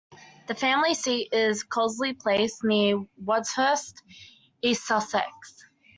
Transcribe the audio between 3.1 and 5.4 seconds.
Wadhurst, East Sussex.